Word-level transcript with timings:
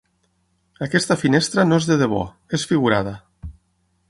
Aquesta 0.85 1.17
finestra 1.25 1.67
no 1.69 1.79
és 1.83 1.91
de 1.93 1.99
debò, 2.05 2.23
és 2.59 2.67
figurada. 2.73 3.15